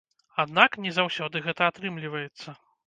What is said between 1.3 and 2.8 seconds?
гэта атрымліваецца.